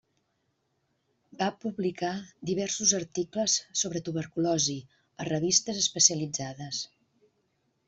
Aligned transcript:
Va 1.41 1.49
publicar 1.65 2.13
diversos 2.51 2.95
articles 3.01 3.59
sobre 3.83 4.03
tuberculosi 4.09 4.77
a 5.25 5.31
revistes 5.31 5.85
especialitzades. 5.85 6.83